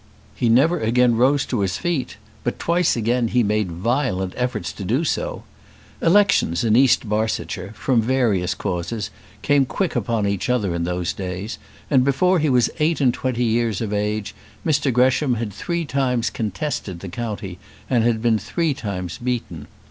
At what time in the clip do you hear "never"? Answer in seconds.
0.49-0.79